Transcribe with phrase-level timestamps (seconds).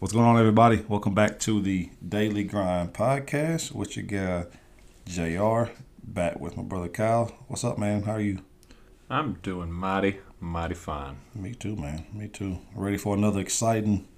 [0.00, 0.82] What's going on, everybody?
[0.88, 4.46] Welcome back to the Daily Grind Podcast with your guy
[5.04, 5.70] JR.
[6.02, 7.26] Back with my brother Kyle.
[7.48, 8.04] What's up, man?
[8.04, 8.38] How are you?
[9.10, 11.18] I'm doing mighty, mighty fine.
[11.34, 12.06] Me too, man.
[12.14, 12.60] Me too.
[12.74, 14.08] Ready for another exciting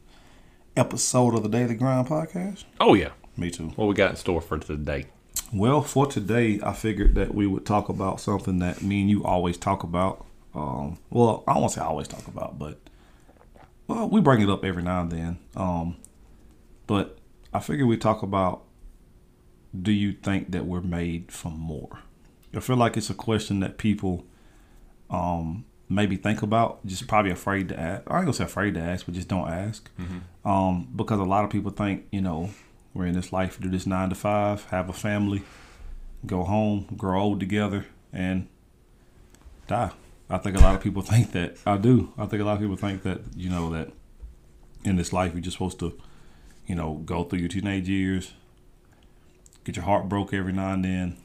[0.76, 2.62] episode of the Daily Grind Podcast?
[2.78, 3.10] Oh yeah.
[3.36, 3.70] Me too.
[3.70, 5.06] What we got in store for today?
[5.52, 9.24] Well, for today, I figured that we would talk about something that me and you
[9.24, 10.24] always talk about.
[10.54, 12.78] Um, well, I won't say always talk about, but
[13.86, 15.38] well, we bring it up every now and then.
[15.56, 15.96] Um,
[16.86, 17.18] but
[17.52, 18.64] I figure we talk about
[19.80, 22.00] do you think that we're made for more?
[22.54, 24.26] I feel like it's a question that people
[25.08, 28.02] um, maybe think about, just probably afraid to ask.
[28.10, 29.88] I ain't gonna say afraid to ask, but just don't ask.
[30.44, 32.50] Um, because a lot of people think, you know,
[32.92, 35.42] we're in this life, do this nine to five, have a family,
[36.26, 38.48] go home, grow old together, and
[39.66, 39.92] die.
[40.32, 41.58] I think a lot of people think that.
[41.66, 42.12] I do.
[42.16, 43.90] I think a lot of people think that, you know, that
[44.84, 45.96] in this life you're just supposed to,
[46.66, 48.32] you know, go through your teenage years,
[49.64, 51.16] get your heart broke every now and then,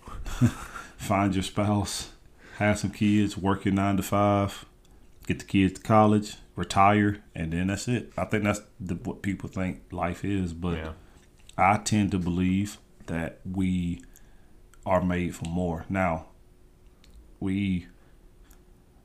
[0.97, 2.09] find your spouse,
[2.57, 4.65] have some kids, work your nine to five,
[5.25, 8.11] get the kids to college, retire, and then that's it.
[8.17, 10.53] I think that's the, what people think life is.
[10.53, 10.91] But Yeah.
[11.57, 12.77] I tend to believe
[13.07, 14.03] that we
[14.85, 15.85] are made for more.
[15.89, 16.25] Now,
[17.39, 17.87] we,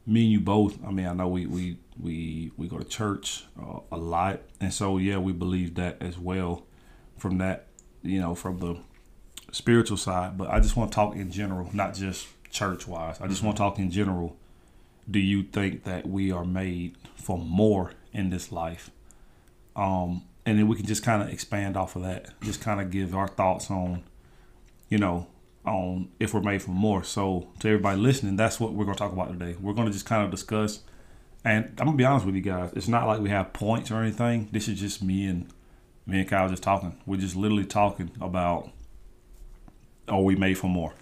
[0.06, 0.78] me and you both.
[0.84, 4.72] I mean, I know we we we we go to church uh, a lot, and
[4.72, 6.66] so yeah, we believe that as well.
[7.16, 7.66] From that,
[8.02, 8.78] you know, from the
[9.52, 10.36] spiritual side.
[10.36, 13.20] But I just want to talk in general, not just church wise.
[13.20, 14.36] I just want to talk in general.
[15.08, 18.90] Do you think that we are made for more in this life?
[19.76, 22.28] Um, and then we can just kind of expand off of that.
[22.40, 24.02] Just kind of give our thoughts on,
[24.88, 25.26] you know,
[25.64, 27.04] on if we're made for more.
[27.04, 29.56] So to everybody listening, that's what we're gonna talk about today.
[29.60, 30.80] We're gonna just kind of discuss.
[31.44, 32.72] And I'm gonna be honest with you guys.
[32.74, 34.48] It's not like we have points or anything.
[34.52, 35.52] This is just me and
[36.06, 36.98] me and Kyle just talking.
[37.06, 38.70] We're just literally talking about
[40.08, 40.94] are we made for more?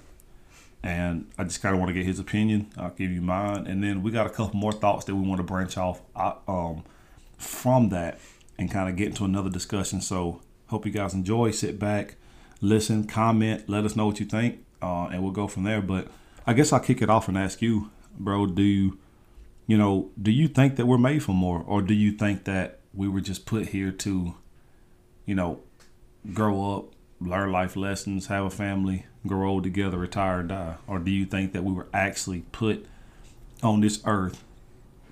[0.82, 2.70] And I just kind of want to get his opinion.
[2.76, 5.38] I'll give you mine, and then we got a couple more thoughts that we want
[5.38, 6.00] to branch off
[6.48, 6.84] um,
[7.36, 8.18] from that
[8.58, 10.00] and kind of get into another discussion.
[10.00, 11.50] So hope you guys enjoy.
[11.50, 12.16] Sit back,
[12.60, 15.80] listen, comment, let us know what you think, uh, and we'll go from there.
[15.80, 16.08] But
[16.46, 18.46] I guess I'll kick it off and ask you, bro.
[18.46, 18.98] Do you,
[19.66, 22.80] you know, do you think that we're made for more, or do you think that
[22.92, 24.34] we were just put here to,
[25.26, 25.60] you know,
[26.32, 30.76] grow up, learn life lessons, have a family, grow old together, retire, die?
[30.86, 32.86] Or do you think that we were actually put
[33.62, 34.42] on this earth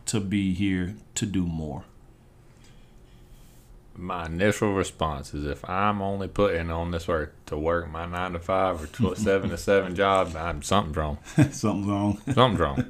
[0.07, 1.85] to be here to do more?
[3.99, 8.33] My initial response is if I'm only putting on this work to work my nine
[8.35, 11.19] to five or tw- seven to seven job, I'm something's wrong.
[11.51, 12.19] Something's wrong.
[12.33, 12.85] Something's wrong.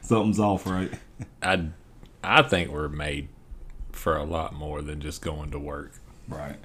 [0.00, 0.92] Something's off, right?
[1.42, 1.66] I
[2.22, 3.28] I think we're made
[3.90, 5.92] for a lot more than just going to work.
[6.28, 6.58] Right.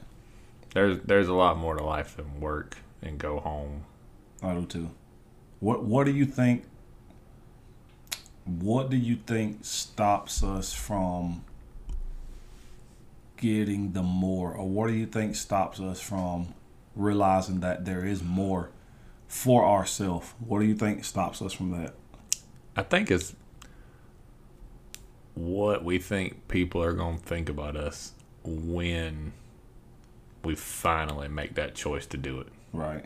[0.76, 3.86] There's there's a lot more to life than work and go home.
[4.44, 4.92] I do too.
[5.60, 6.66] What What do you think?
[8.46, 11.44] What do you think stops us from
[13.44, 16.54] getting the more, or what do you think stops us from
[16.96, 18.70] realizing that there is more
[19.28, 20.34] for ourselves?
[20.40, 21.94] What do you think stops us from that?
[22.78, 23.36] I think it's
[25.34, 28.14] what we think people are going to think about us
[28.46, 29.34] when
[30.46, 32.48] we finally make that choice to do it.
[32.72, 33.04] Right.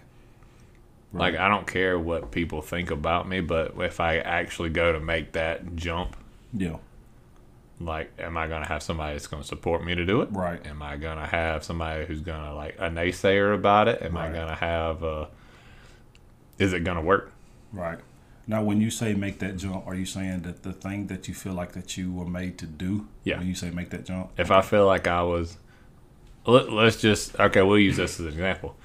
[1.14, 5.00] Like, I don't care what people think about me, but if I actually go to
[5.00, 6.16] make that jump,
[6.56, 6.78] Yeah.
[7.80, 10.30] Like, am I going to have somebody that's going to support me to do it?
[10.32, 10.66] Right.
[10.66, 14.02] Am I going to have somebody who's going to, like, a naysayer about it?
[14.02, 15.30] Am I going to have, a,
[16.58, 17.32] is it going to work?
[17.72, 18.00] Right.
[18.48, 21.34] Now, when you say make that jump, are you saying that the thing that you
[21.34, 23.08] feel like that you were made to do?
[23.24, 23.40] Yeah.
[23.40, 24.32] When you say make that jump.
[24.38, 25.58] if I feel like I was,
[26.46, 28.78] let, let's just okay, we'll use this as an example.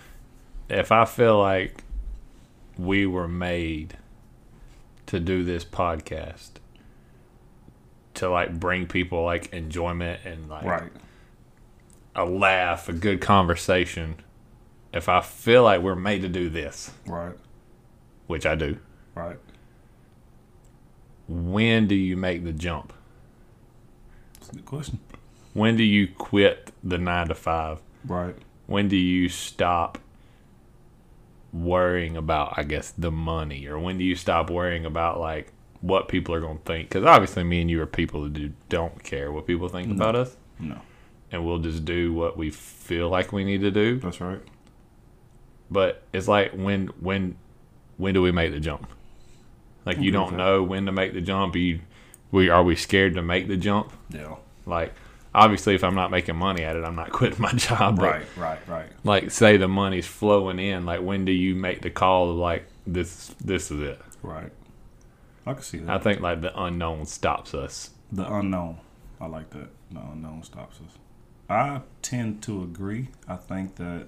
[0.68, 1.84] If I feel like
[2.76, 3.96] we were made
[5.06, 6.51] to do this podcast
[8.22, 10.92] to like bring people like enjoyment and like Right.
[12.14, 14.14] a laugh, a good conversation.
[14.94, 17.34] If I feel like we're made to do this, Right.
[18.28, 18.78] which I do,
[19.16, 19.38] Right.
[21.28, 22.92] when do you make the jump?
[24.34, 25.00] That's a good question.
[25.52, 27.78] When do you quit the nine to five?
[28.06, 28.34] Right.
[28.66, 29.98] when do you stop
[31.52, 35.52] worrying about i guess the money or when do you stop worrying about like
[35.82, 38.52] what people are going to think because obviously me and you are people who do,
[38.68, 39.94] don't care what people think No.
[39.96, 40.80] about us No.
[41.30, 44.40] and we'll just do what we feel like we need to do That's right.
[45.70, 47.36] but it's like when when
[47.96, 48.88] when do we make the jump
[49.84, 51.80] like you don't know when to make the jump you
[52.30, 54.36] we are we scared to make the jump Yeah.
[54.66, 54.92] like
[55.34, 57.98] obviously if I'm not making money at it, I'm not quitting my job.
[57.98, 58.86] Right, right, right.
[59.02, 62.66] Like say the money's flowing in, like when do you make the call of like
[62.86, 64.00] this this is it?
[64.22, 64.52] Right.
[65.46, 65.90] I can see that.
[65.90, 67.90] I think like the unknown stops us.
[68.10, 68.78] The unknown.
[69.20, 69.68] I like that.
[69.90, 70.98] The unknown stops us.
[71.48, 73.08] I tend to agree.
[73.28, 74.06] I think that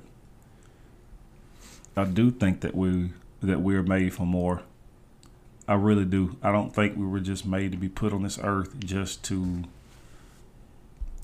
[1.97, 4.63] I do think that we that we're made for more.
[5.67, 6.37] I really do.
[6.43, 9.65] I don't think we were just made to be put on this earth just to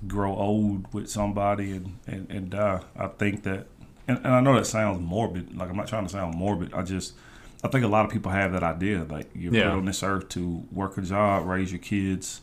[0.07, 2.81] grow old with somebody and, and, and die.
[2.97, 3.67] I think that
[4.09, 5.57] and, and I know that sounds morbid.
[5.57, 6.73] Like I'm not trying to sound morbid.
[6.73, 7.15] I just
[7.63, 9.05] I think a lot of people have that idea.
[9.09, 9.71] Like you're Yeah.
[9.71, 12.41] put on this earth to work a job, raise your kids,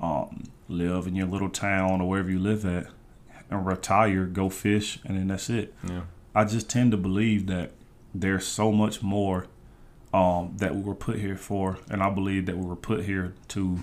[0.00, 2.86] um, live in your little town or wherever you live at,
[3.50, 5.74] and retire, go fish, and then that's it.
[5.88, 6.02] Yeah.
[6.34, 7.72] I just tend to believe that
[8.14, 9.46] there's so much more
[10.14, 13.34] um, that we were put here for, and I believe that we were put here
[13.48, 13.80] to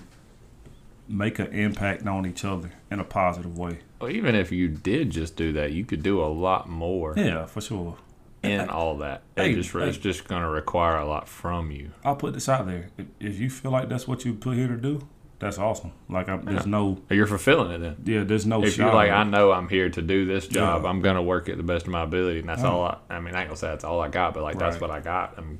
[1.08, 3.80] make an impact on each other in a positive way.
[4.00, 7.44] Well, even if you did just do that, you could do a lot more Yeah,
[7.46, 7.98] for sure.
[8.44, 9.22] In all that.
[9.36, 9.88] Hey, It just hey.
[9.88, 11.90] it's just going to require a lot from you.
[12.04, 12.88] I'll put this out there.
[12.98, 15.06] If, if you feel like that's what you put here to do,
[15.40, 15.92] that's awesome.
[16.08, 16.70] Like I'm, there's Yeah.
[16.70, 17.96] no, You're fulfilling it then.
[18.04, 18.62] yeah, there's no.
[18.64, 19.10] if you're like.
[19.10, 20.88] I know I'm here to do this job, Yeah.
[20.88, 22.68] I'm gonna work it the best of my ability, and that's Yeah.
[22.70, 22.84] all.
[22.84, 24.90] I, I mean, I ain't gonna say that's all I got, but like that's what
[24.90, 25.58] I got, and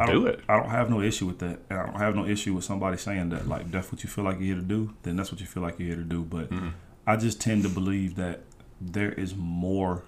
[0.00, 0.40] I do it.
[0.48, 2.96] I don't have no issue with that, and I don't have no issue with somebody
[2.96, 3.46] saying that.
[3.48, 5.62] Like that's what you feel like you're here to do, then that's what you feel
[5.62, 6.22] like you're here to do.
[6.22, 6.72] But Mhm.
[7.06, 8.44] I just tend to believe that
[8.80, 10.04] there is more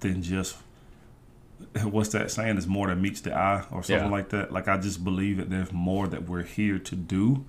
[0.00, 0.56] than just
[1.84, 2.56] what's that saying?
[2.58, 4.10] Is more than meets the eye or something Yeah.
[4.10, 4.52] like that.
[4.52, 7.44] Like I just believe that there's more that we're here to do.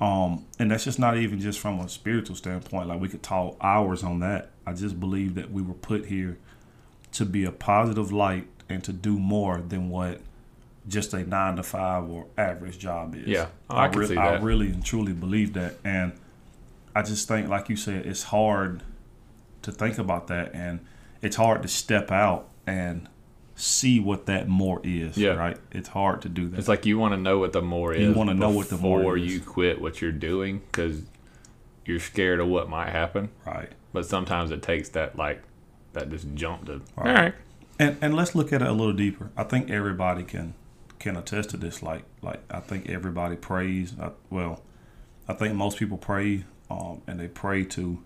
[0.00, 2.88] Um, and that's just not even just from a spiritual standpoint.
[2.88, 4.50] Like we could talk hours on that.
[4.66, 6.38] I just believe that we were put here
[7.12, 10.20] to be a positive light and to do more than what
[10.88, 13.26] just a nine to five or average job is.
[13.26, 16.12] Yeah, I can re- see I really and truly believe that, and
[16.94, 18.82] I just think, like you said, it's hard
[19.62, 20.80] to think about that, and
[21.20, 23.06] it's hard to step out and
[23.60, 25.16] see what that more is.
[25.16, 25.30] Yeah.
[25.34, 25.56] right.
[25.72, 26.58] It's hard to do that.
[26.58, 28.00] It's like you want to know what the more is.
[28.00, 31.02] You wanna know what the more before you quit what you're doing because
[31.84, 33.30] you're scared of what might happen.
[33.46, 33.70] right.
[33.92, 35.42] But sometimes it takes that like
[35.92, 37.08] that just jump to Right.
[37.08, 37.34] all right.
[37.78, 39.30] And and let's look at it a little deeper.
[39.36, 40.54] I think everybody can
[40.98, 41.82] can attest to this.
[41.82, 43.94] Like like I think everybody prays.
[44.00, 44.62] I, well,
[45.28, 48.02] I think most people pray, um, and they pray to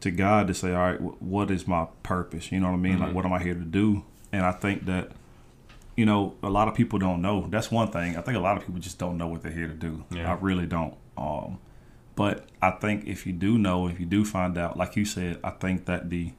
[0.00, 2.50] to God to say, all right, wh- what is my purpose?
[2.52, 3.00] You know what I mean?
[3.00, 3.14] Like Mhm.
[3.14, 4.04] what am I here to do?
[4.32, 5.12] And I think that
[5.96, 7.46] you know a lot of people don't know.
[7.48, 8.16] That's one thing.
[8.16, 10.04] I think a lot of people just don't know what they're here to do.
[10.10, 10.30] Yeah.
[10.30, 10.94] I really don't.
[11.16, 11.58] Um,
[12.14, 15.38] but I think if you do know, if you do find out, like you said,
[15.42, 16.32] I think that the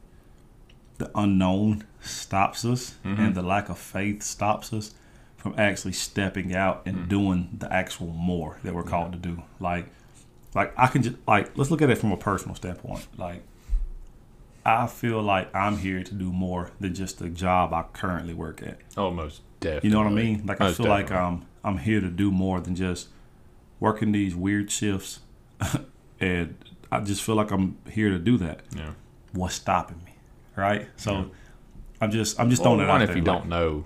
[0.98, 3.20] the unknown stops us Mhm.
[3.20, 4.94] and the lack of faith stops us
[5.38, 7.08] from actually stepping out and Mhm.
[7.08, 9.86] doing the actual more that we're called to do like
[10.56, 13.42] like i can just like let's look at it from a personal standpoint like
[14.70, 18.62] i feel like i'm here to do more than just the job i currently work
[18.64, 19.90] at Almost definitely.
[19.90, 21.26] you know what i mean like i Most feel like definitely.
[21.42, 23.10] um i'm here to do more than just
[23.80, 25.20] working these weird shifts
[26.20, 26.56] and
[26.92, 28.92] i just feel like i'm here to do that Yeah.
[29.34, 30.14] what's stopping me
[30.56, 31.24] right so Yeah.
[32.02, 33.86] i'm just i'm just Well, throwing it out if there, you like- don't know,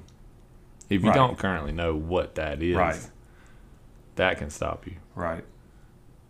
[0.90, 1.16] if you Right.
[1.16, 3.10] don't currently know what that is, Right.
[4.16, 4.96] that can stop you.
[5.16, 5.44] right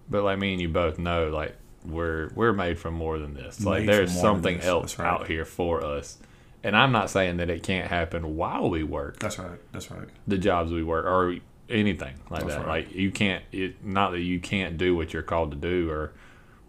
[0.10, 3.64] But like me and you both know, like we're we're made for more than this.
[3.64, 5.08] Like there's for more than something else right.
[5.08, 6.18] out here for us.
[6.64, 10.08] And I'm not saying that it can't happen while we work that's right that's right
[10.26, 11.36] the jobs we work or
[11.70, 12.66] anything like That's that.
[12.66, 12.86] right.
[12.88, 13.44] Like you can't.
[13.52, 16.14] It, not that you can't do what you're called to do or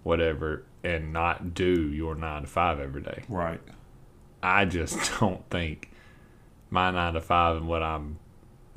[0.03, 3.23] whatever, and not do your nine to five every day.
[3.29, 3.61] right
[4.43, 5.91] I just don't think
[6.71, 8.19] my nine to five and what I'm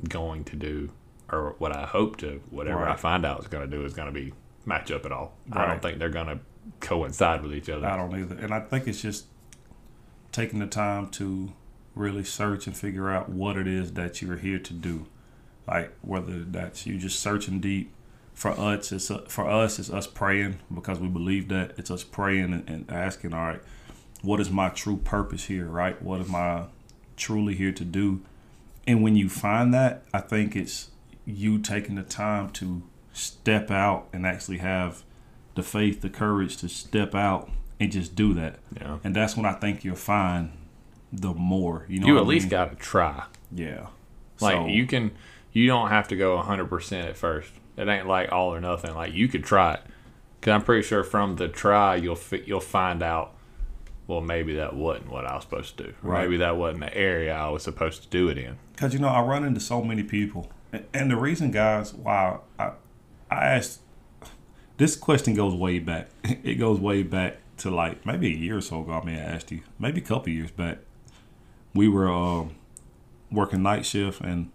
[0.08, 0.90] going to do
[1.30, 4.12] or what I hope to, whatever I find out is going to do is going
[4.12, 4.32] to be
[4.64, 5.34] match up at all.
[5.52, 6.40] I don't think they're going to
[6.80, 7.86] coincide with each other.
[7.86, 8.36] I don't either.
[8.36, 9.26] And I think it's just
[10.32, 11.52] taking the time to
[11.94, 15.06] really search and figure out what it is that you're here to do.
[15.66, 17.92] Like whether that's you just searching deep.
[18.34, 22.04] For us, it's uh, for us, it's us praying because we believe that it's us
[22.04, 23.60] praying and, and asking, all right,
[24.22, 25.66] what is my true purpose here?
[25.66, 26.00] Right?
[26.00, 26.66] What am I
[27.16, 28.20] truly here to do?
[28.86, 30.90] And when you find that, I think it's
[31.26, 32.82] you taking the time to
[33.18, 35.02] step out and actually have
[35.54, 38.58] the faith, the courage to step out and just do that.
[38.80, 38.98] Yeah.
[39.04, 40.52] And that's when I think you'll find
[41.12, 41.84] the more.
[41.88, 42.50] You know, You at I least mean?
[42.50, 43.24] got to try.
[43.54, 43.86] yeah.
[44.40, 45.10] Like So, you can,
[45.52, 47.50] you don't have to go 100% at first.
[47.76, 48.94] It ain't like all or nothing.
[48.94, 49.80] Like you could try it.
[50.40, 53.34] Cause I'm pretty sure from the try you'll you'll find out.
[54.06, 55.94] Well, maybe that wasn't what I was supposed to do.
[56.02, 56.22] Right.
[56.22, 58.56] Maybe that wasn't the area I was supposed to do it in.
[58.72, 60.48] Because you know, I run into so many people,
[60.94, 62.70] and the reason, guys, why I
[63.30, 63.80] I asked
[64.78, 66.08] this question goes way back.
[66.24, 68.92] It goes way back to like maybe a year or so ago.
[68.92, 70.78] I may have asked you, maybe a couple years back.
[71.74, 72.46] We were uh,
[73.30, 74.50] working night shift and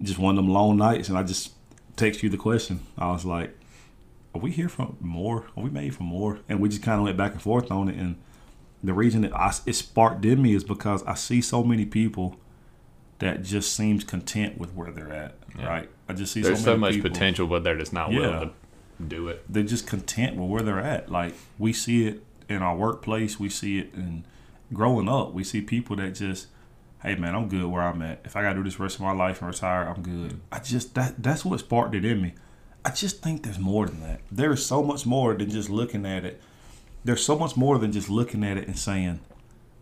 [0.00, 1.52] just one of them long nights, and I just
[1.96, 2.80] text you the question.
[2.98, 3.56] I was like,
[4.34, 5.46] "Are we here for more?
[5.56, 7.88] Are we made for more?" And we just kind of went back and forth on
[7.88, 7.96] it.
[7.96, 8.16] And
[8.82, 12.36] the reason that I, it sparked in me is because I see so many people
[13.20, 15.36] that just seems content with where they're at.
[15.56, 15.66] Yeah.
[15.66, 15.90] Right?
[16.12, 18.18] I just see There's so, so, much people, potential, but they're just not Yeah.
[18.20, 19.44] willing to do it.
[19.48, 21.10] They're just content with where they're at.
[21.10, 23.40] Like we see it in our workplace.
[23.40, 24.24] We see it in
[24.72, 25.32] growing up.
[25.32, 26.48] We see people that just
[27.02, 28.20] hey man, I'm good where I'm at.
[28.24, 30.38] If I gotta do this rest of my life and retire, I'm good.
[30.52, 32.34] I just that that's what sparked it in me.
[32.84, 34.20] I just think there's more than that.
[34.30, 36.40] There is so much more than just looking at it.
[37.04, 39.20] There's so much more than just looking at it and saying,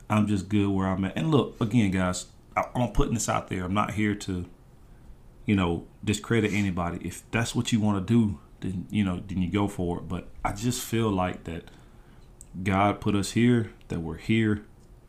[0.08, 1.16] I'm just good where I'm at.
[1.16, 3.64] And look, again, guys, I, I'm putting this out there.
[3.64, 4.46] I'm not here to,
[5.50, 6.98] you know, discredit anybody.
[7.02, 10.08] If that's what you want to do, then you know, then you go for it.
[10.08, 11.64] But I just feel like that
[12.62, 14.64] God put us here, that we're here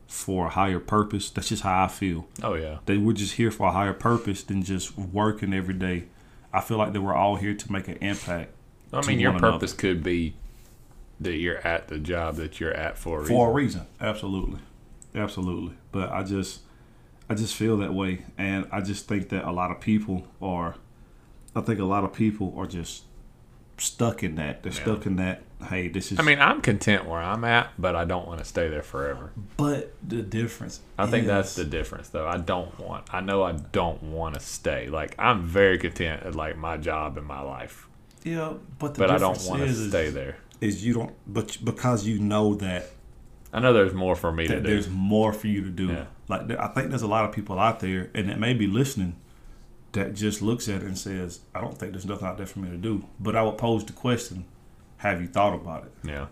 [0.07, 1.29] for a higher purpose.
[1.29, 2.27] That's just how I feel.
[2.41, 6.05] Oh yeah, That we're just here for a higher purpose than just working every day.
[6.51, 8.51] I feel like that we're all here to make an impact
[8.91, 9.53] I mean, your one another.
[9.57, 10.33] purpose could be
[11.19, 13.36] that you're at the job that you're at for a reason.
[13.36, 13.81] for a reason.
[14.01, 14.60] Absolutely,
[15.15, 15.75] absolutely.
[15.91, 16.62] But I just,
[17.31, 20.75] I just feel that way, and I just think that a lot of people are,
[21.55, 23.03] I think a lot of people are just
[23.77, 24.63] stuck in that.
[24.63, 24.81] They're Yeah.
[24.81, 25.43] stuck in that.
[25.69, 26.19] Hey, this is.
[26.19, 29.31] I mean, I'm content where I'm at, but I don't want to stay there forever.
[29.55, 30.81] but the difference.
[31.00, 32.27] I think that's the difference, though.
[32.27, 33.13] I don't want.
[33.13, 34.88] I know I don't want to stay.
[34.89, 37.88] Like I'm very content at like my job and my life,
[38.23, 38.55] yeah.
[38.77, 40.35] But the but I don't difference want to is, stay there.
[40.59, 42.88] Is you don't, but because you know that
[43.53, 44.70] I know there's more for me to do.
[44.70, 45.88] there's more for you to do.
[45.88, 46.05] Yeah.
[46.27, 49.15] Like I think there's a lot of people out there, and that may be listening,
[49.91, 52.60] that just looks at it and says, "I don't think there's nothing out there for
[52.60, 54.46] me to do." But I would pose the question:
[54.98, 55.91] Have you thought about it?
[56.08, 56.27] Yeah,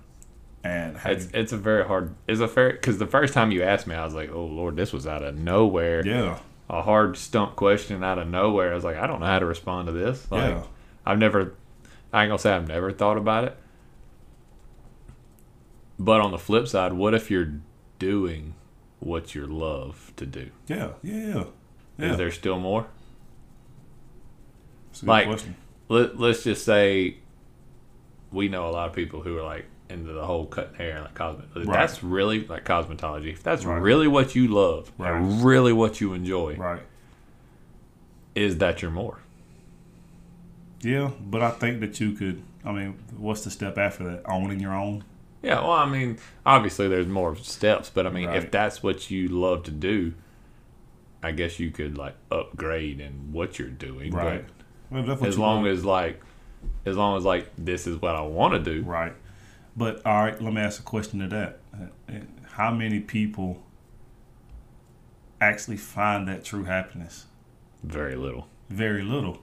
[0.63, 2.15] And it's it's a very hard.
[2.27, 4.77] It's a fair because the first time you asked me, I was like, "Oh Lord,
[4.77, 6.37] this was out of nowhere." yeah,
[6.69, 8.71] A hard stump question out of nowhere.
[8.71, 10.31] I was like, I don't know how to respond to this.
[10.31, 10.63] Like, yeah,
[11.05, 11.55] I've never.
[12.13, 13.57] I ain't gonna say I've never thought about it.
[15.99, 17.53] But on the flip side, what if you're
[17.99, 18.55] doing
[18.99, 20.49] what you love to do?
[20.67, 21.43] yeah, yeah,
[21.97, 22.11] yeah.
[22.11, 22.87] Is there still more?
[24.91, 25.55] That's a good like- question.
[25.91, 27.15] Let, let's just say
[28.31, 31.05] we know a lot of people who are like into the whole cutting hair and
[31.05, 31.47] like cosmet.
[31.55, 31.65] Right.
[31.65, 33.31] That's really like cosmetology.
[33.33, 33.81] If that's Right.
[33.81, 35.15] really what you love Right.
[35.15, 36.83] and really what you enjoy, Right.
[38.35, 39.17] is that your more?
[40.81, 42.43] Yeah, but I think that you could.
[42.63, 44.21] I mean, what's the step after that?
[44.29, 45.03] Owning your own.
[45.41, 49.29] Yeah, well, I mean, obviously there's more steps, but I mean, if that's what you
[49.29, 50.13] love to do,
[51.23, 54.11] I guess you could like upgrade in what you're doing.
[54.11, 54.45] Right.
[54.89, 56.21] Well, as long want- as like,
[56.85, 58.83] as long as like this is what I want to do.
[58.83, 59.13] Right.
[59.77, 61.59] But all right, let me ask a question to that.
[61.73, 62.13] Uh,
[62.53, 63.63] How many people
[65.39, 67.27] actually find that true happiness?
[67.83, 68.47] Very little.
[68.69, 69.41] Very little.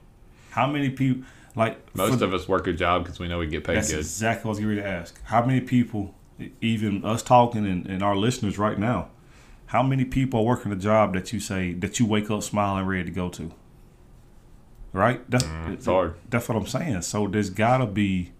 [0.51, 1.23] How many people
[1.57, 3.89] like Most for- of us work a job because we know we get paid That's
[3.89, 3.99] good.
[3.99, 5.19] exactly what I was ready to ask.
[5.25, 6.13] How many people,
[6.61, 9.09] even us talking and, and our listeners right now,
[9.67, 12.85] how many people are working a job that you say that you wake up smiling
[12.85, 13.51] ready to go to?
[14.93, 15.29] Right?
[15.29, 16.15] That's Mm, it's hard.
[16.29, 17.01] That's what I'm saying.
[17.01, 18.31] So there's gotta be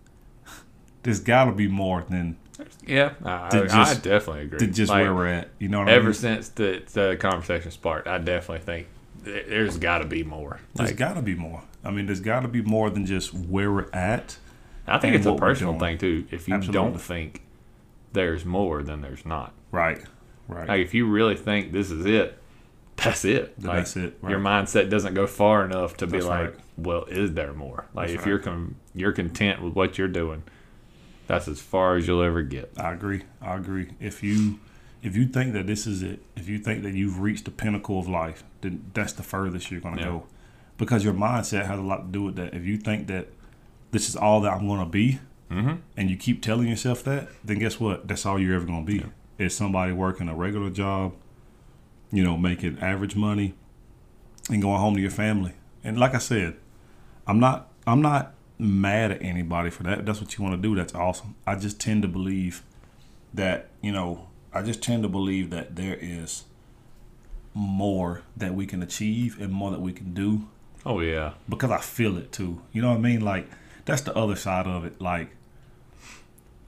[1.04, 2.38] there's gotta be more than,
[2.86, 4.68] Yeah, I, To I definitely agree.
[4.68, 5.50] just Like, where we're at.
[5.60, 6.14] You know what I ever mean?
[6.14, 8.88] since the, the conversation sparked, I definitely think
[9.24, 10.60] there's got to be more.
[10.76, 11.64] There's Like, gotta be more.
[11.84, 14.38] I mean, there's gotta be more than just where we're at.
[14.88, 16.26] I think it's a personal thing too.
[16.32, 16.74] If you Absolutely.
[16.92, 17.42] don't think
[18.14, 19.54] there's more, then there's not.
[19.72, 20.02] Right.
[20.48, 20.68] Right.
[20.68, 22.38] Like if you really think this is it,
[22.96, 23.62] that's it.
[23.62, 24.32] Like, that's it, right.
[24.32, 26.60] Your mindset doesn't go far enough to be like, right.
[26.78, 27.86] well, is there more?
[27.94, 28.28] Like That's if right.
[28.28, 30.44] you're con- you're content with what you're doing,
[31.28, 32.72] that's as far as you'll ever get.
[32.78, 33.24] I agree.
[33.42, 33.90] I agree.
[34.00, 34.60] If you
[35.04, 38.00] if you think that this is it, if you think that you've reached the pinnacle
[38.00, 40.08] of life, then that's the furthest you're going to Yeah.
[40.10, 40.24] go.
[40.78, 42.54] Because your mindset has a lot to do with that.
[42.54, 43.28] If you think that
[43.92, 45.20] this is all that I'm going to be,
[45.50, 45.76] Mm-hmm.
[45.96, 48.06] and you keep telling yourself that, then guess what?
[48.08, 49.06] That's all you're ever going to be.
[49.44, 51.14] Is somebody working a regular job,
[52.12, 53.54] you know, making average money,
[54.50, 55.54] and going home to your family.
[55.86, 56.58] And like I said,
[57.26, 60.00] I'm not I'm not mad at anybody for that.
[60.00, 60.76] If that's what you want to do.
[60.76, 61.36] That's awesome.
[61.46, 62.62] I just tend to believe
[63.34, 66.44] that you know I just tend to believe that there is
[67.54, 70.48] more that we can achieve and more that we can do
[70.86, 72.62] Oh yeah, because I feel it too.
[72.72, 73.20] You know what I mean?
[73.22, 73.50] Like
[73.86, 75.02] that's the other side of it.
[75.02, 75.30] Like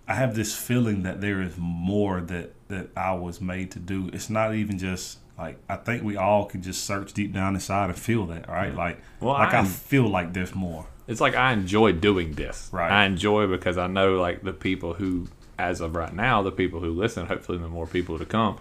[0.08, 4.10] I have this feeling that there is more that that I was made to do.
[4.12, 7.90] It's not even just like I think we all can just search deep down inside
[7.92, 8.74] and feel that, right?
[8.76, 10.88] Like Well, like I I'm- feel like there's more.
[11.08, 12.70] it's like I enjoy doing this.
[12.74, 12.92] Right.
[12.92, 16.80] I enjoy because I know like the people who as of right now, the people
[16.80, 18.58] who listen, hopefully the more people to come,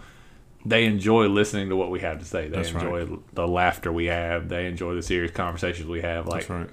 [0.65, 2.47] they enjoy listening to what we have to say.
[2.47, 2.83] They That's right.
[2.83, 4.49] enjoy the laughter we have.
[4.49, 6.27] They enjoy the serious conversations we have.
[6.27, 6.69] Like That's right.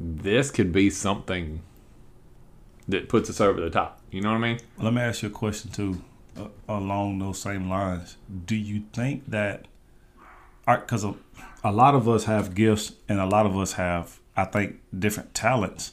[0.00, 1.60] this could be something
[2.88, 4.00] that puts us over the top.
[4.10, 4.58] You know what I mean?
[4.78, 6.02] Let me ask you a question too,
[6.36, 8.16] uh, along those same lines.
[8.46, 9.66] Do you think that,
[10.66, 11.14] because a,
[11.62, 15.34] a lot of us have gifts and a lot of us have, I think, different
[15.34, 15.92] talents.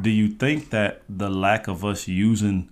[0.00, 2.68] Do you think that the lack of us using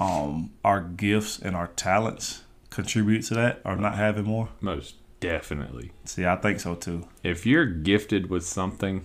[0.00, 2.42] um, our gifts and our talents
[2.76, 4.50] contribute to that, or not having more?
[4.60, 5.90] Most definitely.
[6.04, 7.08] See, I think so too.
[7.22, 9.04] If you're gifted with something,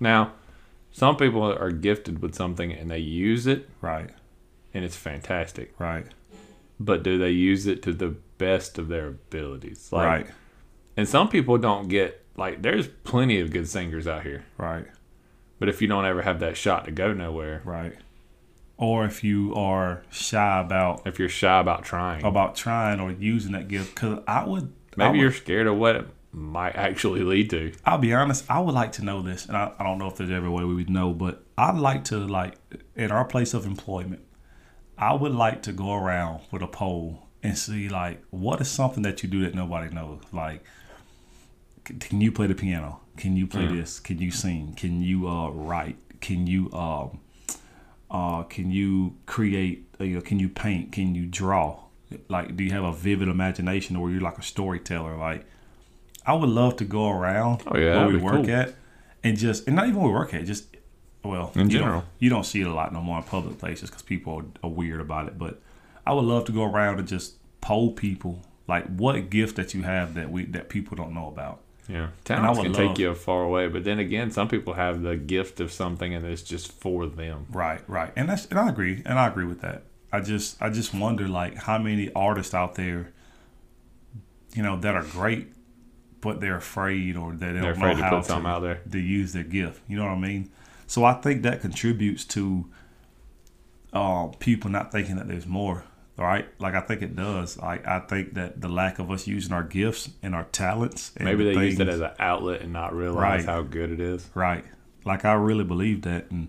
[0.00, 0.32] now
[0.92, 4.10] some people are gifted with something and they use it Right,
[4.74, 5.72] and it's fantastic.
[5.78, 6.06] right,
[6.80, 9.88] But do they use it to the best of their abilities?
[9.92, 10.26] Like, right,
[10.96, 12.60] And some people don't get like.
[12.62, 14.86] There's plenty of good singers out here, right,
[15.58, 17.94] but if you don't ever have that shot to go nowhere, right.
[18.78, 23.52] Or if you are shy about if you're shy about trying, about trying or using
[23.52, 27.20] that gift, because I would I maybe would- you're scared of what it might actually
[27.22, 27.72] lead to.
[27.86, 28.44] I'll be honest.
[28.50, 30.50] I would like to know this, and I, I don't know if there's ever a
[30.50, 32.56] way we would know, but I'd like to like
[32.94, 34.20] in our place of employment.
[34.98, 39.02] I would like to go around with a poll and see like what is something
[39.04, 40.20] that you do that nobody knows.
[40.32, 40.62] Like,
[42.00, 43.00] can you play the piano?
[43.16, 44.00] Can you play this?
[44.00, 44.74] Can you sing?
[44.76, 45.96] Can you uh, write?
[46.20, 47.20] Can you um,
[48.10, 49.88] uh, can you create?
[50.00, 50.92] Uh, you know, can you paint?
[50.92, 51.80] Can you draw?
[52.28, 55.16] Like, do you have a vivid imagination, or you're like a storyteller?
[55.16, 55.44] Like,
[56.24, 58.50] I would love to go around Oh, yeah, where we work cool.
[58.50, 58.74] at,
[59.24, 60.66] and just and not even where we work at, just
[61.24, 62.00] well, In you general.
[62.00, 64.66] don't, you don't see it a lot no more in public places because people are,
[64.68, 65.36] are weird about it.
[65.38, 65.60] But
[66.06, 69.82] I would love to go around and just poll people like what gift that you
[69.82, 71.60] have that we that people don't know about.
[71.88, 75.02] Yeah, talents would can love- take you far away, but then again, some people have
[75.02, 77.46] the gift of something and it's just for them.
[77.50, 79.82] Right, right, and that's and I agree, and I agree with that.
[80.12, 83.12] I just I just wonder like how many artists out there,
[84.54, 85.48] you know, that are great,
[86.20, 88.80] but they're afraid or they They're don't afraid know to how put something out there.
[88.90, 89.80] to use their gift.
[89.88, 90.50] You know what I mean?
[90.88, 92.66] So I think that contributes to
[93.92, 95.84] uh, people not thinking that there's more.
[96.18, 96.48] Right?
[96.58, 97.58] Like I think it does.
[97.58, 101.12] Like I think that the lack of us using our gifts and our talents.
[101.16, 103.44] And Maybe the they use it as an outlet and not realize Right.
[103.44, 104.28] how good it is.
[104.34, 104.64] Right.
[105.04, 106.48] Like I really believe that and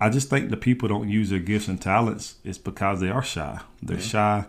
[0.00, 3.22] I just think the people don't use their gifts and talents is because they are
[3.22, 3.60] shy.
[3.82, 4.44] They're shy.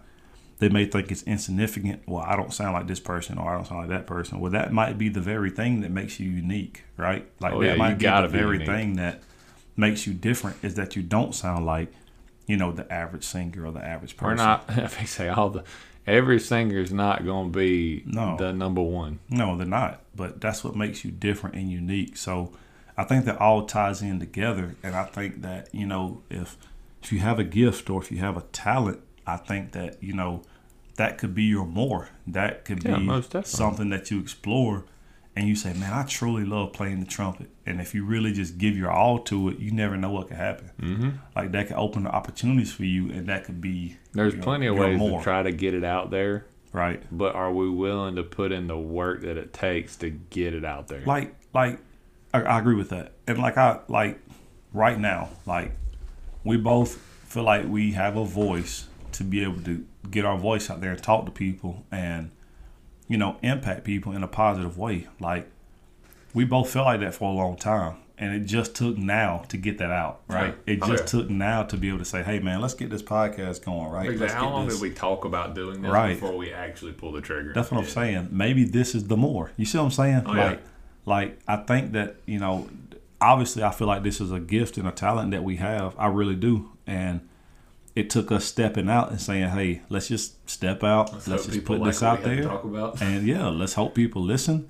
[0.59, 2.03] They may think it's insignificant.
[2.07, 4.39] Well, I don't sound like this person or I don't sound like that person.
[4.39, 7.27] Well, that might be the very thing that makes you unique, right?
[7.39, 8.67] Like Oh, that yeah, might be the be very unique.
[8.67, 9.21] thing that
[9.75, 11.91] makes you different is that you don't sound like,
[12.47, 14.37] you know, the average singer or the average person.
[14.37, 14.65] We're not.
[14.69, 15.63] If I say all the,
[16.05, 18.37] every singer is not going to be No.
[18.37, 19.19] the number one.
[19.29, 20.01] No, they're not.
[20.15, 22.17] But that's what makes you different and unique.
[22.17, 22.53] So
[22.97, 24.75] I think that all ties in together.
[24.83, 26.57] And I think that, you know, if
[27.03, 30.13] if you have a gift or if you have a talent, I think that, you
[30.13, 30.41] know,
[30.95, 32.09] that could be your more.
[32.25, 34.85] That could Yeah, be something that you explore
[35.35, 37.49] and you say, Man, I truly love playing the trumpet.
[37.65, 40.37] And if you really just give your all to it, you never know what could
[40.37, 40.71] happen.
[40.79, 41.09] Mm-hmm.
[41.35, 44.45] Like that could open the opportunities for you and that could be There's you know,
[44.45, 45.19] plenty of ways more.
[45.19, 47.01] to try to get it out there, right.
[47.11, 50.63] but are we willing to put in the work that it takes to get it
[50.63, 51.01] out there?
[51.05, 51.79] like like
[52.33, 54.19] I, I agree with that and like i like
[54.73, 55.71] right now like
[56.43, 60.69] we both feel like we have a voice to be able to get our voice
[60.69, 62.31] out there and talk to people and
[63.07, 65.47] you know impact people in a positive way like
[66.33, 69.57] we both felt like that for a long time and it just took now to
[69.57, 70.73] get that out right Yeah.
[70.73, 71.21] it Oh, just yeah.
[71.21, 74.17] took now to be able to say hey man let's get this podcast going right
[74.17, 76.19] let's How get long this- did we talk about doing this Right.
[76.19, 77.51] before we actually pull the trigger?
[77.53, 77.89] that's what I'm Yeah.
[77.91, 78.27] saying.
[78.31, 79.51] Maybe this is the more.
[79.57, 80.23] You see what I'm saying?
[80.25, 80.45] Oh, yeah.
[80.47, 80.61] like,
[81.05, 82.67] like I think that you know,
[83.21, 85.93] obviously, I feel like this is a gift and a talent that we have.
[85.97, 87.21] I really do, and
[87.95, 91.13] it took us stepping out and saying, "Hey, let's just step out.
[91.13, 93.95] Let's, hope just put like this out we have to there." And yeah, let's hope
[93.95, 94.69] people listen.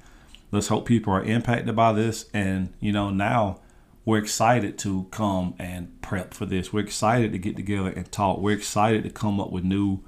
[0.52, 2.30] Let's hope people are impacted by this.
[2.34, 3.62] And you know, now
[4.06, 6.72] we're excited to come and prep for this.
[6.72, 8.38] We're excited to get together and talk.
[8.38, 10.02] We're excited to come up with new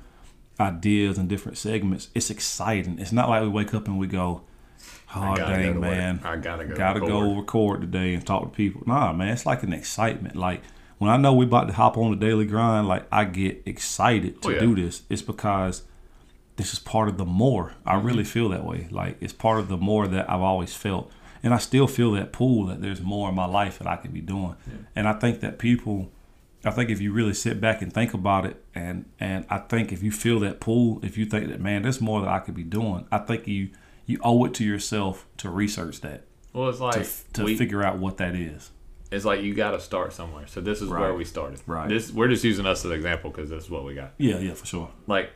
[0.59, 2.09] ideas and different segments.
[2.13, 2.99] It's exciting.
[2.99, 4.43] It's not like we wake up and we go,
[5.15, 5.89] "Oh I gotta go dang, to work.
[5.89, 6.75] man, I gotta go.
[6.75, 7.11] gotta record.
[7.11, 10.35] go record today and talk to people." Nah, man, it's like an excitement.
[10.35, 10.61] Like
[10.97, 14.41] when I know we about to hop on the daily grind, like I get excited
[14.41, 14.59] to Oh, yeah.
[14.59, 15.03] do this.
[15.09, 15.83] It's because
[16.55, 17.73] this is part of the more.
[17.85, 18.07] I Mm-hmm.
[18.07, 18.87] really feel that way.
[18.91, 21.11] Like it's part of the more that I've always felt.
[21.43, 24.11] And I still feel that pull that there's more in my life that I could
[24.13, 24.55] be doing.
[24.95, 26.11] And I think that people
[26.65, 29.93] I think if you really sit back and think about it and and I think
[29.93, 32.55] if you feel that pull, if you think that man, there's more that I could
[32.55, 33.69] be doing, I think you
[34.07, 37.83] you owe it to yourself to research that, Well, it's like to, to we, figure
[37.83, 38.71] out what that is.
[39.11, 40.47] It's like you got to start somewhere.
[40.47, 41.61] So this is where we started.
[41.65, 41.87] Right.
[41.89, 44.13] This we're just using us as an example because that's what we got.
[44.17, 44.91] Yeah, yeah, for sure.
[45.07, 45.31] Like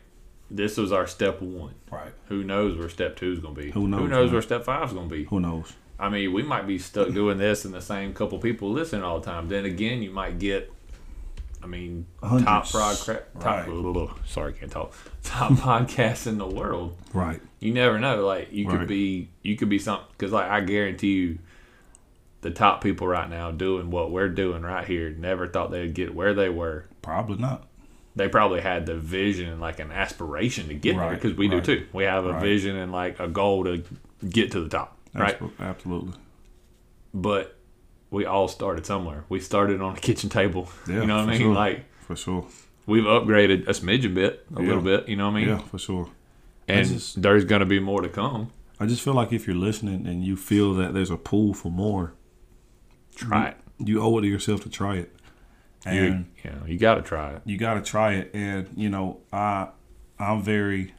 [0.50, 1.76] this was our step one.
[1.90, 2.12] Right.
[2.28, 3.72] Who knows where step two is going to be?
[3.72, 4.34] Who knows, Who knows man?
[4.34, 5.24] where step five is going to be?
[5.26, 5.72] Who knows?
[6.00, 9.20] I mean, we might be stuck doing this and the same couple people listening all
[9.20, 9.48] the time.
[9.48, 10.74] Then again, you might get,
[11.64, 12.72] I mean, top Hundreds.
[12.72, 14.10] prod, cra- top, Right.
[14.26, 16.98] sorry, can't talk, top podcasts in the world.
[17.14, 17.40] Right.
[17.60, 18.26] You never know.
[18.26, 20.08] Like you could be, you could be something.
[20.18, 21.40] Because like I guarantee you,
[22.42, 26.14] the top people right now doing what we're doing right here never thought they'd get
[26.16, 26.86] where they were.
[27.02, 27.68] Probably not.
[28.16, 31.64] They probably had the vision and like an aspiration to get there because we right.
[31.64, 31.88] do too.
[31.94, 32.42] We have a Right.
[32.42, 33.84] vision and like a goal to
[34.28, 35.40] get to the top, right?
[35.60, 36.14] Absolutely.
[37.14, 37.58] but
[38.10, 39.24] we all started somewhere.
[39.30, 40.70] We started on a kitchen table.
[40.88, 41.40] Yeah, you know what I mean?
[41.42, 41.54] sure.
[41.54, 42.46] Like For sure.
[42.86, 44.68] we've upgraded a smidgen bit, a Yeah.
[44.68, 45.08] little bit.
[45.08, 45.48] You know what I mean?
[45.50, 46.10] Yeah, for sure.
[46.68, 48.50] And just- there's gonna be more to come.
[48.80, 51.70] I just feel like if you're listening and you feel that there's a pool for
[51.72, 52.14] more,
[53.16, 53.58] Try it.
[53.80, 55.16] you owe it to yourself to try it.
[55.86, 57.42] And you know, you got to try it.
[57.46, 58.32] you got to try it.
[58.34, 59.70] And you know, I
[60.20, 60.94] I'm very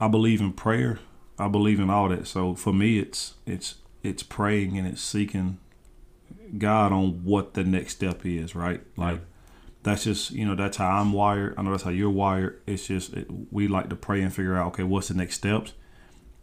[0.00, 0.98] I believe in prayer.
[1.38, 2.26] I believe in all that.
[2.26, 5.58] So for me, it's it's it's praying and it's seeking
[6.58, 8.54] God on what the next step is.
[8.54, 9.20] Right, like.
[9.82, 11.54] That's just you know that's how I'm wired.
[11.56, 12.60] I know that's how you're wired.
[12.66, 15.74] It's just it, we like to pray and figure out okay what's the next steps,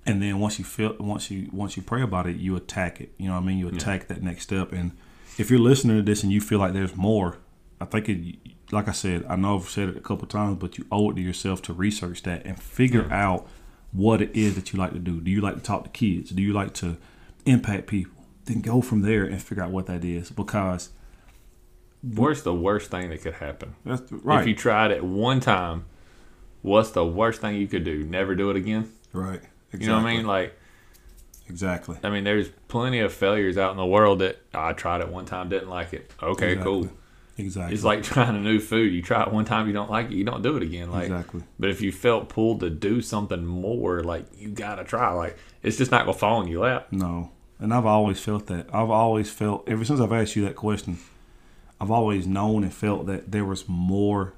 [0.06, 3.14] and then once you feel once you once you pray about it, you attack it.
[3.18, 3.58] You know what I mean?
[3.58, 4.72] You attack that next step.
[4.72, 4.92] And
[5.38, 7.38] if you're listening to this and you feel like there's more,
[7.80, 8.38] I think it.
[8.72, 11.16] Like I said, I know I've said it a couple times, but you owe it
[11.16, 13.48] to yourself to research that and figure out
[13.92, 15.22] what it is that you like to do.
[15.22, 16.32] Do you like to talk to kids?
[16.32, 16.98] Do you like to
[17.46, 18.24] impact people?
[18.46, 20.90] Then go from there and figure out what that is because
[22.02, 23.76] What's the worst thing that could happen?
[23.86, 24.42] that's right.
[24.42, 25.86] If you tried it one time,
[26.62, 28.04] what's the worst thing you could do?
[28.04, 28.92] Never do it again.
[29.14, 29.42] right.
[29.74, 29.86] Exactly.
[29.86, 30.26] You know what I mean?
[30.28, 30.60] Like,
[31.50, 31.98] Exactly.
[32.04, 35.10] I mean, there's plenty of failures out in the world that "Oh, I tried it
[35.10, 36.10] one time, didn't like it.
[36.22, 36.64] Okay, Exactly.
[36.84, 36.90] cool.
[37.38, 37.74] Exactly.
[37.74, 38.94] It's like trying a new food.
[38.94, 40.90] You try it one time, you don't like it, you don't do it again.
[40.90, 41.44] Like, exactly.
[41.60, 45.12] but if you felt pulled to do something more, like you gotta try.
[45.12, 46.88] Like, it's just not gonna fall in your lap.
[46.92, 47.32] No.
[47.60, 48.68] And I've always felt that.
[48.74, 50.98] I've always felt ever since I've asked you that question,
[51.80, 54.34] I've always known and felt that there was more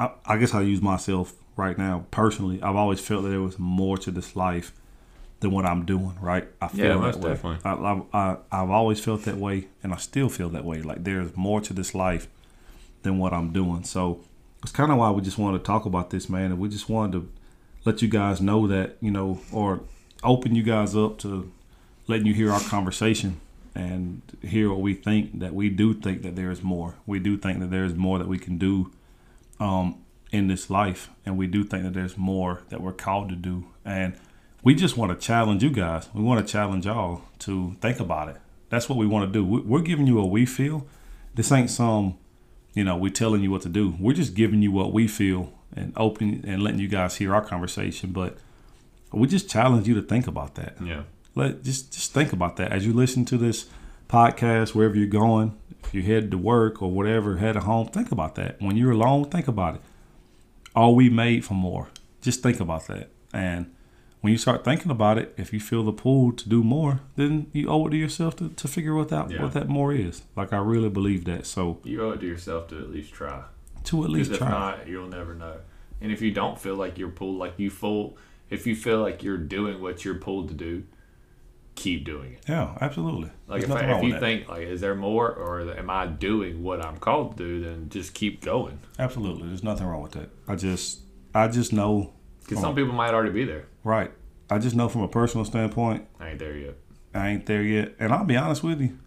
[0.00, 2.62] I, I guess I use myself right now personally.
[2.62, 4.72] I've always felt that there was more to this life
[5.40, 6.48] than what I'm doing, right?
[6.62, 7.34] I feel Yeah, that most way.
[7.34, 7.58] definitely.
[7.64, 10.80] I, I, I, I've always felt that way, and I still feel that way.
[10.82, 12.28] Like there's more to this life
[13.02, 13.84] than what I'm doing.
[13.84, 14.20] So
[14.62, 16.46] it's kind of why we just wanted to talk about this, man.
[16.52, 17.32] And we just wanted to
[17.84, 19.80] let you guys know that, you know, or
[20.22, 21.50] open you guys up to
[22.06, 23.40] letting you hear our conversation
[23.74, 25.38] and hear what we think.
[25.38, 26.94] That we do think that there is more.
[27.06, 28.90] We do think that there is more that we can do
[29.60, 29.98] um,
[30.30, 33.66] in this life, and we do think that there's more that we're called to do.
[33.84, 34.14] And
[34.62, 36.08] we just want to challenge you guys.
[36.14, 38.36] We want to challenge y'all to think about it.
[38.68, 39.44] That's what we want to do.
[39.44, 40.86] We- We're giving you what we feel.
[41.34, 42.16] This ain't some,
[42.74, 43.94] you know, we're telling you what to do.
[43.98, 47.42] We're just giving you what we feel and open and letting you guys hear our
[47.42, 48.12] conversation.
[48.12, 48.36] But
[49.12, 50.76] we just challenge you to think about that.
[50.84, 51.02] Yeah.
[51.34, 53.66] Let just just think about that as you listen to this
[54.08, 55.56] podcast, wherever you're going.
[55.84, 58.60] If you head to work or whatever, headed home, think about that.
[58.60, 59.80] When you're alone, think about it.
[60.74, 61.88] Are we made for more?
[62.20, 63.10] Just think about that.
[63.32, 63.72] And
[64.20, 67.46] when you start thinking about it, if you feel the pull to do more, then
[67.52, 69.42] you owe it to yourself to, to figure what that Yeah.
[69.42, 70.22] what that more is.
[70.36, 71.46] Like I really believe that.
[71.46, 73.42] So You owe it to yourself to at least try.
[73.84, 74.50] to at least if try.
[74.50, 75.56] not, you'll never know.
[76.00, 78.16] And if you don't feel like you're pulled, like you full,
[78.50, 80.84] if you feel like you're doing what you're pulled to do,
[81.78, 82.44] keep doing it.
[82.48, 83.30] yeah, absolutely.
[83.46, 84.20] Like There's if, I, if you that.
[84.20, 87.64] think like, is there more, or am I doing what I'm called to do?
[87.64, 88.80] Then just keep going.
[88.98, 89.48] Absolutely.
[89.48, 90.28] There's nothing wrong with that.
[90.46, 91.00] I just
[91.34, 93.66] I just know Because some people might already be there.
[93.84, 94.10] right.
[94.50, 96.74] I just know from a personal standpoint, I ain't there yet.
[97.14, 97.94] I ain't there yet.
[98.00, 98.98] And I'll be honest with you.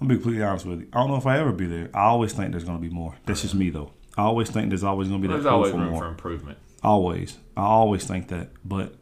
[0.00, 0.88] I'll be completely honest with you.
[0.92, 1.88] I don't know if I ever be there.
[1.94, 3.14] I always think there's gonna be more.
[3.24, 3.92] That's just me though.
[4.18, 6.02] I always think there's always gonna be that There's always for room more.
[6.02, 6.58] for improvement.
[6.82, 7.38] Always.
[7.56, 8.50] I always think that.
[8.64, 8.94] But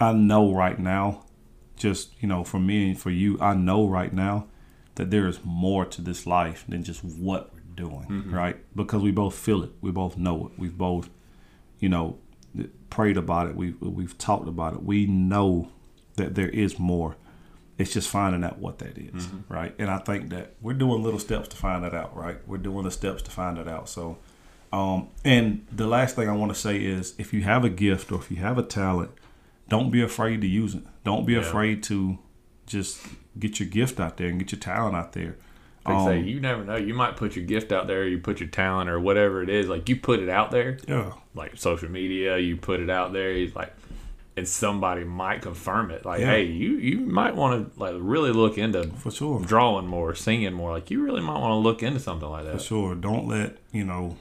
[0.00, 1.24] I know right now,
[1.78, 4.46] just, you know, for me and for you, I know right now
[4.96, 8.06] that there is more to this life than just what we're doing.
[8.34, 8.56] Right?
[8.76, 9.70] Because we both feel it.
[9.80, 10.58] We both know it.
[10.58, 11.08] We've both,
[11.78, 12.18] you know,
[12.90, 13.54] prayed about it.
[13.56, 14.82] We've we've talked about it.
[14.82, 15.70] We know
[16.16, 17.16] that there is more.
[17.76, 19.72] It's just finding out what that is, right?
[19.78, 22.38] And I think that we're doing little steps to find that out, right?
[22.48, 23.88] We're doing the steps to find that out.
[23.88, 24.18] So,
[24.72, 28.10] um, and the last thing I want to say is, if you have a gift
[28.10, 29.12] or if you have a talent,
[29.68, 30.82] don't be afraid to use it.
[31.04, 31.40] Don't be Yeah.
[31.40, 32.18] afraid to
[32.66, 33.06] just
[33.38, 35.36] get your gift out there and get your talent out there.
[35.86, 36.76] They Um, say you never know.
[36.76, 39.68] You might put your gift out there, you put your talent or whatever it is.
[39.68, 42.36] Like you put it out there, yeah, like social media.
[42.38, 43.30] You put it out there.
[43.32, 43.72] It's like
[44.36, 46.04] and somebody might confirm it.
[46.04, 46.26] Like, Yeah.
[46.30, 49.40] hey, you you might want to like really look into For sure.
[49.40, 50.70] drawing more, singing more.
[50.70, 52.52] Like, you really might want to look into something like that.
[52.52, 52.94] For sure.
[52.94, 54.16] Don't let, you know,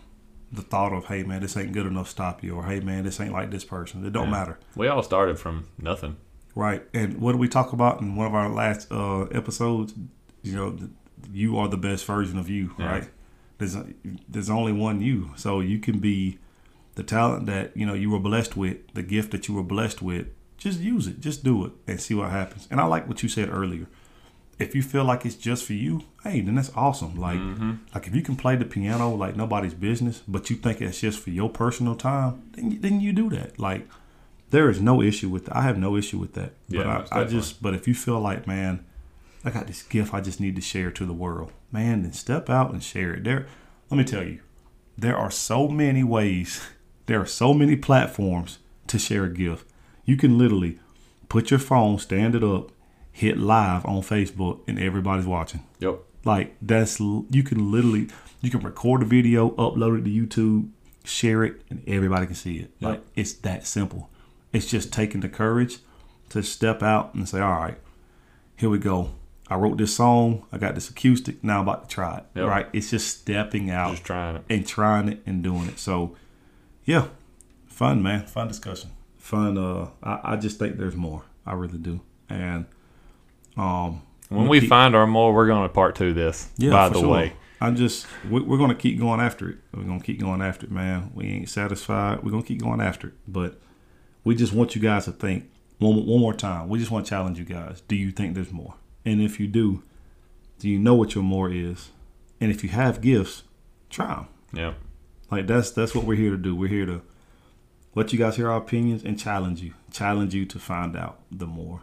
[0.52, 3.20] the thought of, hey man, this ain't good enough stop you or hey man, this
[3.20, 4.06] ain't like this person.
[4.06, 4.32] It don't Yeah.
[4.32, 4.60] matter.
[4.76, 6.16] We all started from nothing.
[6.56, 6.84] Right.
[6.94, 9.94] And what did we talk about in one of our last uh, episodes?
[10.44, 10.78] You know,
[11.32, 12.86] you are the best version of you, Yeah.
[12.92, 13.10] right?
[13.58, 13.76] There's
[14.30, 16.38] there's only one you, so you can be
[16.96, 20.02] the talent that you know you were blessed with, the gift that you were blessed
[20.02, 20.28] with.
[20.58, 22.68] Just use it, just do it, and see what happens.
[22.72, 23.88] And I like what you said earlier.
[24.60, 27.16] If you feel like it's just for you, hey, then that's awesome.
[27.16, 27.74] Like, mm-hmm.
[27.94, 31.20] like if you can play the piano like nobody's business, but you think it's just
[31.20, 33.60] for your personal time, then you- then you do that.
[33.60, 33.88] Like,
[34.50, 35.58] there is no issue with that.
[35.58, 36.54] I have no issue with that.
[36.70, 38.86] Yeah, but I, I just but if you feel like, man,
[39.44, 42.50] I got this gift I just need to share to the world, man, then step
[42.50, 43.24] out and share it.
[43.24, 43.46] There
[43.90, 44.40] let me tell you,
[44.98, 46.62] there are so many ways,
[47.06, 49.68] there are so many platforms to share a gift.
[50.06, 50.80] You can literally
[51.30, 52.72] put your phone, stand it up,
[53.18, 55.64] hit live on Facebook, and everybody's watching.
[55.80, 56.00] Yep.
[56.24, 58.10] Like that's you can literally
[58.42, 60.70] you can record a video, upload it to YouTube,
[61.04, 62.72] share it, and everybody can see it.
[62.78, 62.90] Yep.
[62.90, 64.10] Like it's that simple.
[64.54, 65.80] It's just taking the courage
[66.30, 67.78] to step out and say, "All right,
[68.56, 69.10] here we go.
[69.50, 70.46] I wrote this song.
[70.52, 71.44] I got this acoustic.
[71.44, 72.48] Now I'm about to try it." Yep.
[72.48, 72.68] Right?
[72.72, 74.44] It's just stepping out Just trying it.
[74.48, 75.80] and trying it and doing it.
[75.80, 76.16] So,
[76.86, 77.08] yeah,
[77.66, 78.28] fun, man.
[78.28, 78.92] Fun discussion.
[79.18, 79.58] Fun.
[79.58, 81.24] Uh, I, I just think there's more.
[81.48, 82.02] I really do.
[82.30, 82.66] And
[83.58, 86.50] um, When we'll keep- find our more, we're going to part two this.
[86.58, 87.08] yeah, by the sure.
[87.10, 87.34] way.
[87.60, 89.58] I'm just we, we're gonna keep going after it.
[89.74, 91.10] We're gonna keep going after it, man.
[91.16, 92.22] We ain't satisfied.
[92.24, 93.60] We're gonna keep going after it, but
[94.24, 96.70] we just want you guys to think one one more time.
[96.70, 97.82] We just want to challenge you guys.
[97.88, 98.76] Do you think there's more?
[99.06, 99.82] And if you do,
[100.60, 101.90] do you know what your more is?
[102.40, 103.42] And if you have gifts,
[103.90, 104.28] try them.
[104.54, 104.74] Yeah.
[105.32, 106.56] Like that's that's what we're here to do.
[106.56, 107.02] We're here to
[107.96, 109.74] let you guys hear our opinions and challenge you.
[109.92, 111.82] Challenge you to find out the more.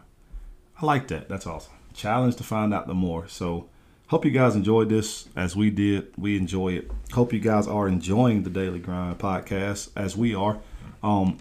[0.81, 1.29] I like that.
[1.29, 1.73] That's awesome.
[1.93, 3.27] Challenge to find out the more.
[3.27, 3.69] So
[4.07, 6.13] hope you guys enjoyed this as we did.
[6.17, 6.91] We enjoy it.
[7.13, 10.59] Hope you guys are enjoying the Daily Grind podcast as we are.
[11.01, 11.37] Um,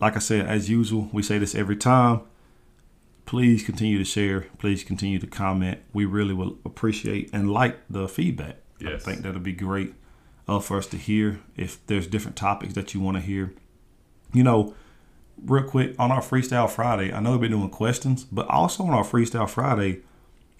[0.00, 2.22] like I said, as usual, we say this every time.
[3.26, 4.46] Please continue to share.
[4.58, 5.80] Please continue to comment.
[5.92, 8.56] We really will appreciate and like the feedback.
[8.80, 9.04] I Yes.
[9.04, 9.92] think that'll be great
[10.46, 11.40] uh, for us to hear.
[11.56, 13.52] If there's different topics that you want to hear,
[14.32, 14.74] you know,
[15.44, 18.90] real quick on our Freestyle Friday, I know we've been doing questions, but also on
[18.90, 20.00] our Freestyle Friday,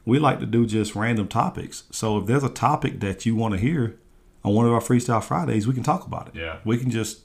[0.05, 1.85] we like to do just random topics.
[1.91, 3.99] So if there's a topic that you want to hear
[4.45, 6.37] on one of our Freestyle Fridays, we can talk about it.
[6.37, 6.59] Yeah.
[6.65, 7.21] We can just,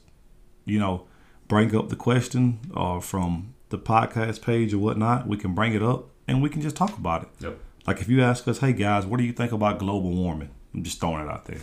[0.64, 1.06] you know,
[1.48, 5.26] bring up the question or from the podcast page or whatnot.
[5.26, 7.28] We can bring it up and we can just talk about it.
[7.40, 7.58] Yep.
[7.86, 10.50] Like if you ask us, hey guys, what do you think about global warming?
[10.74, 11.60] I'm just throwing it out there.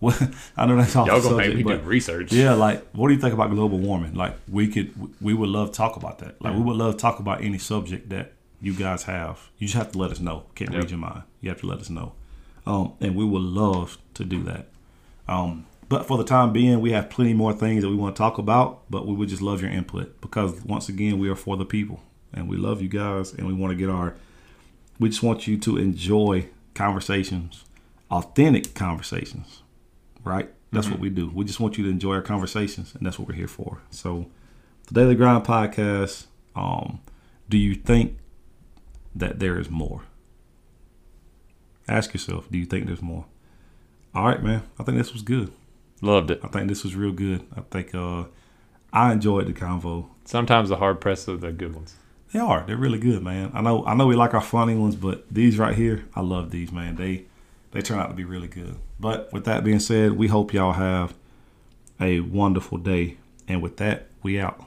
[0.00, 0.20] What
[0.56, 2.32] I know that's off Y'all going to make me do research.
[2.32, 4.14] yeah, like what do you think about global warming?
[4.14, 6.40] Like we could, we would love to talk about that.
[6.40, 9.48] Like we would love to talk about any subject that you guys have.
[9.58, 10.44] You just have to let us know.
[10.54, 10.80] Can't Yep.
[10.82, 11.22] read your mind.
[11.40, 12.12] You have to let us know,
[12.66, 14.66] um, and we would love to do that.
[15.28, 18.18] Um, but for the time being, we have plenty more things that we want to
[18.18, 18.88] talk about.
[18.90, 22.00] But we would just love your input because once again, we are for the people,
[22.32, 24.14] and we love you guys, and we want to get our.
[25.00, 27.64] We just want you to enjoy conversations,
[28.10, 29.62] authentic conversations,
[30.24, 30.50] right?
[30.70, 31.30] That's what we do.
[31.34, 33.80] We just want you to enjoy our conversations, and that's what we're here for.
[33.90, 34.26] So,
[34.86, 36.26] the Daily Grind podcast.
[36.54, 37.00] Um,
[37.48, 38.18] do you think
[39.14, 40.02] that there is more?
[41.88, 43.24] Ask yourself, do you think there's more?
[44.14, 44.62] All right, man.
[44.78, 45.52] I think this was good.
[46.02, 46.40] Loved it.
[46.42, 47.46] I think this was real good.
[47.56, 48.24] I think uh,
[48.92, 50.08] I enjoyed the convo.
[50.24, 51.96] Sometimes the hard press are the good ones.
[52.32, 52.64] They are.
[52.66, 53.50] They're really good, man.
[53.54, 53.86] I know.
[53.86, 56.96] I know we like our funny ones, but these right here, I love these, man.
[56.96, 57.24] They
[57.70, 58.76] they turn out to be really good.
[59.00, 61.14] But with that being said, we hope y'all have
[62.00, 63.16] a wonderful day.
[63.46, 64.62] And with that, we out.